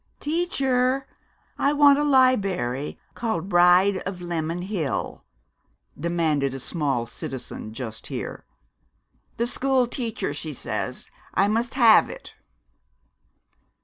[0.19, 1.05] "Teacher!
[1.59, 5.23] I want a liberry called 'Bride of Lemon Hill!'
[5.95, 8.43] demanded a small citizen just here.
[9.37, 12.33] The school teacher, she says I must to have it!"